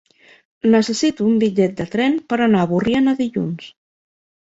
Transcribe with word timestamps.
Necessito 0.75 1.27
un 1.33 1.37
bitllet 1.45 1.77
de 1.83 1.87
tren 1.99 2.19
per 2.33 2.43
anar 2.49 2.65
a 2.65 2.73
Borriana 2.75 3.19
dilluns. 3.25 3.73